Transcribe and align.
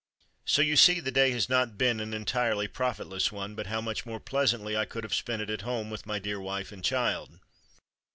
So 0.45 0.63
you 0.63 0.77
see 0.77 0.99
the 0.99 1.11
day 1.11 1.29
has 1.29 1.47
not 1.47 1.77
been 1.77 1.99
an 1.99 2.11
entirely 2.11 2.67
profitless 2.67 3.31
one, 3.31 3.53
but 3.53 3.67
how 3.67 3.81
much 3.81 4.03
more 4.03 4.19
pleasantly 4.19 4.75
I 4.75 4.83
could 4.85 5.03
have 5.03 5.13
spent 5.13 5.43
it 5.43 5.51
at 5.51 5.61
home 5.61 5.91
with 5.91 6.07
my 6.07 6.17
dear 6.17 6.39
wife 6.41 6.71
and 6.71 6.83
child! 6.83 7.37